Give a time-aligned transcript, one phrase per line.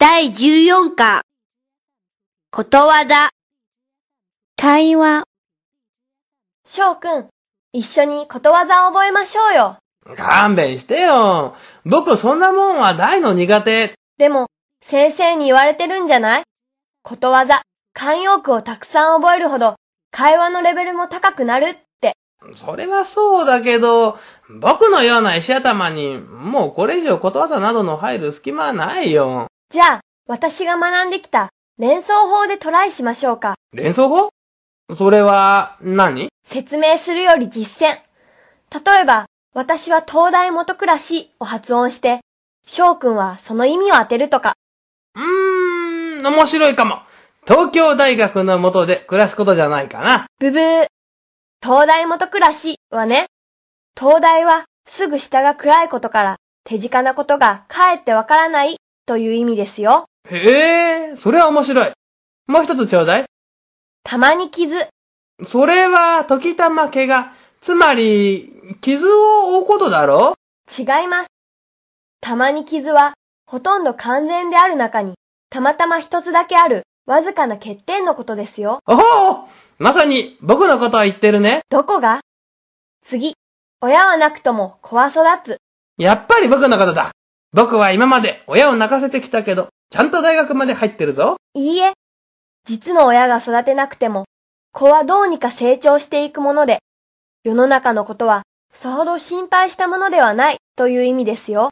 [0.00, 1.22] 第14課。
[2.52, 3.30] ことわざ。
[4.56, 5.24] 会話。
[6.64, 7.28] 翔くん、
[7.72, 9.76] 一緒にことわざを覚えましょうよ。
[10.16, 11.56] 勘弁してよ。
[11.84, 13.94] 僕そんなもんは大の苦手。
[14.18, 14.46] でも、
[14.82, 16.44] 先生に言われてるんじゃない？
[17.02, 17.62] ことわざ、
[17.96, 19.74] 慣用句をたくさん覚えるほど、
[20.12, 22.14] 会話のレベルも高くなるって。
[22.54, 24.16] それはそうだけど、
[24.60, 29.47] 僕のような石頭に、もうこれ以上ことわざなどの入る隙間はないよ。
[29.70, 33.56] じゃあ、私が学んできた連想法でトライしましょうか。
[33.74, 34.30] 連想法？
[34.96, 37.98] それは何、説明するより実践。
[38.82, 42.20] 例えば、私は東大元暮らしを発音して、
[42.66, 44.54] 翔くんはその意味を当てるとか。
[45.14, 47.02] うーん、面白いかも。
[47.46, 50.28] 東京大学の下で暮らすことじゃないかな。
[50.38, 50.86] ブブー。
[51.62, 53.26] 東大元暮らしはね、
[53.98, 58.76] 東大はすぐ下が暗いことから手近なことがかえってわからない
[59.08, 60.04] という意味ですよ。
[60.28, 61.92] へえ、それは面白い。
[62.46, 63.24] もう一つちょうだい。
[64.04, 64.76] たまに傷。
[65.46, 67.32] それは、時たま怪我。
[67.62, 70.34] つまり、傷を負うことだろ？
[70.70, 71.28] 違います。
[72.20, 73.14] たまに傷は、
[73.46, 75.14] ほとんど完全である中に、
[75.48, 78.80] たまたま一つだけある、わずかな欠点のことですよ。
[78.86, 79.48] おほう
[79.78, 81.62] まさに、僕のことを言ってるね。
[81.70, 82.20] どこが？
[83.00, 83.34] 次。
[83.80, 85.56] 親はなくとも子は育つ。
[85.96, 87.12] やっぱり僕のことだ。
[87.52, 91.36] 僕は今まで親を泣かせてきたけど、ちゃんと大学まで入ってるぞ。
[91.54, 91.92] いいえ。
[92.64, 94.24] 実の親が育てなくても、
[94.72, 96.80] 子はどうにか成長していくもので、
[97.44, 98.42] 世の中のことは、
[98.74, 101.70] さほど心配したものではないという意味ですよ。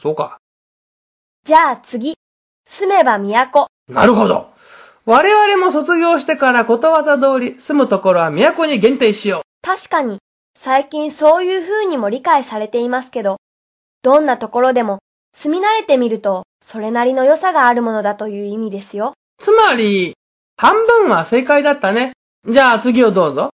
[0.00, 0.38] そうか。
[1.44, 2.14] じゃあ次。
[2.66, 3.68] 住めば都。
[3.88, 4.50] なるほど。
[5.06, 10.18] 我々も卒業してからことわざ通り、住むところは都に限定しよ確かに、
[10.56, 13.39] 最近そういう風にも理解されていますけど、
[14.02, 14.98] どんなところでも、
[15.34, 19.14] 住み慣れてみると、それなりの良さがあるものだという意味ですよ。
[19.38, 19.42] う。
[19.42, 20.14] つまり、
[20.56, 22.12] 半分は正解だったね。
[22.46, 23.50] じゃあ次をどうぞ。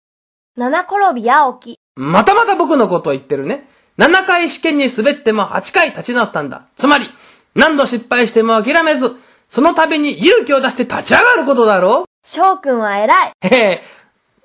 [0.57, 1.79] 七転び八起き。
[1.95, 3.69] またまた僕のことを言ってるね。
[3.97, 6.67] 7回試験に滑っても8回立ち直ったんだ。
[6.75, 7.09] つまり、
[7.55, 9.15] 何度失敗しても諦めず、
[9.49, 13.31] その度に勇気を出して立ち上がることだろ翔くんは偉い。
[13.41, 13.83] へえ、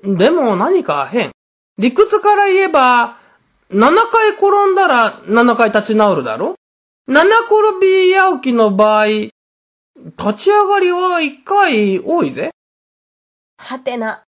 [0.03, 1.33] でも何か変。
[1.79, 3.18] 理屈から言えば、
[3.71, 6.55] 7回転んだら7回立ち直るだろ
[7.07, 9.33] ?7 転び八起きの場合、立
[10.39, 12.51] ち上がりは1回多いぜ。
[13.59, 14.25] はてな。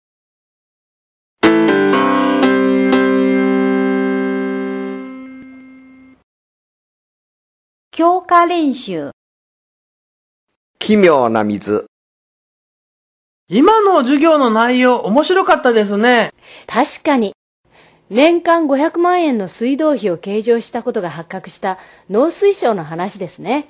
[7.91, 9.11] 強化練習。
[10.79, 11.87] 奇妙な水。
[13.49, 16.33] 今の授業の内容面白かったですね。
[16.67, 17.33] 確かに。
[18.09, 21.79] 年間500万円の水道費を計上したことが発覚した
[22.09, 23.67] 農水省の話ですね。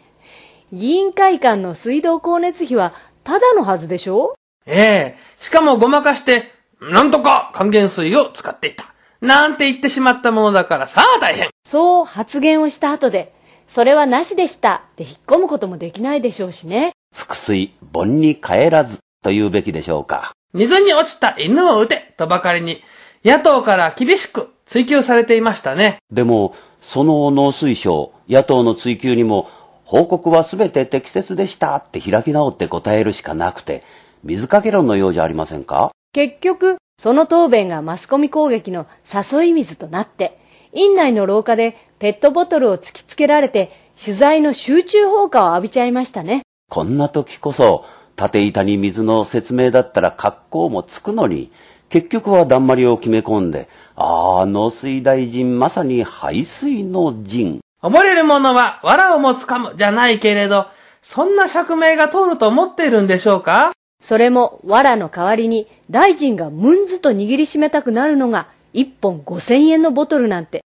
[0.74, 2.94] 議員会館の水道光熱費は
[3.24, 4.36] ただのはずでしょ？
[4.66, 6.52] ええしかもごまかして、
[6.82, 8.86] なんとか還元水を使っていた。
[9.22, 11.50] なんて言ってしまったものだからさあ大変。
[11.64, 13.34] そう発言をした後で、
[13.68, 16.92] それはなしでしたって引っ込むこともできないでしょうしね。
[17.16, 20.34] 腹水、盆に帰らずと言うべきでしょうか。
[20.54, 22.84] 水に落ちた犬を撃てとばかりに、
[23.26, 25.98] 野党から厳しく追及されていましたね。
[26.12, 26.54] でも、
[26.84, 29.50] その農水省、野党の追及にも、
[29.84, 33.84] 報告はすべて適切でしたって開き直って答えるしかなくて、
[34.24, 35.90] 水かけ論のようじゃありませんか？
[36.14, 40.38] 結局、その答弁がマスコミ攻撃の誘い水となって、
[40.72, 46.44] 院内の廊下でペットボトルを突きつけられて、取材の集中放火を浴びちゃいましたね。
[46.70, 51.52] こんな時こそ、縦板に水の説明だったら格好もつくのに、
[51.90, 57.60] 結局はだんまりを決め込んで、ああ、農水大臣まさに排水の陣。
[57.82, 60.68] 溺れる者は藁をもつかむじゃないけれど、
[61.02, 63.72] そんな釈明が通ると思っているんでしょうか？
[64.02, 70.62] それも、藁の代わりに、大臣がムンズと握りしめたくなるのが、1本5000円のボトルなんて。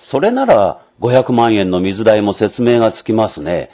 [0.00, 3.70] それなら、500万円の水代も説明がつきますね。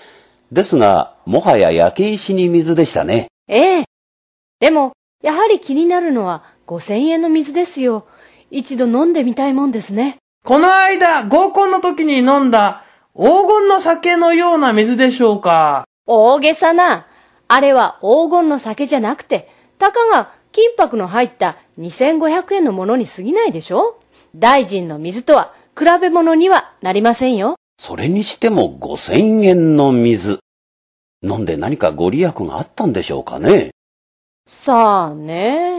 [0.52, 3.28] ですが、もはや焼け石に水でしたね。
[3.48, 3.84] ええ。
[4.60, 4.92] でも、
[5.22, 8.06] やはり気になるのは5000円の水ですよ。
[8.50, 10.18] 一度飲んでみたいもんですね。
[10.44, 12.84] この間、合コンの時に飲んだ
[13.16, 17.06] 黄金の酒のような水でしょうか大げさな。
[17.48, 19.48] あれは黄金の酒じゃなくて、
[19.78, 24.00] たかが金箔の入った2500円のものに過ぎないでしょ
[24.36, 27.56] 大臣の水とは比べ物にはなりませんよ。
[27.78, 30.40] それにしても5000円の水。
[31.22, 33.70] 飲んで何かご利益があったんでしょうかね。
[34.46, 35.77] さあね。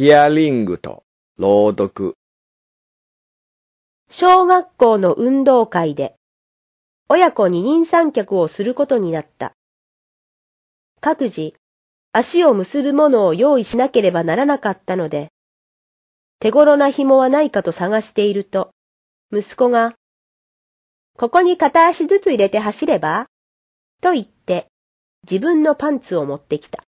[0.00, 1.02] ヒアリングと
[1.36, 2.14] 朗読。
[4.08, 6.14] 小学校の運動会で、
[7.10, 9.52] 親子二人三脚をすることになった。
[11.02, 11.52] 各自、
[12.12, 15.28] 足を結ぶものを用意しなければならなかったので、
[16.38, 18.70] 手頃な紐はないかと探していると、
[19.30, 19.96] 息子が、
[21.18, 23.26] ここに片足ずつ入れて走れば？
[24.00, 24.68] と言って、
[25.30, 26.84] 自分のパンツを持ってきた。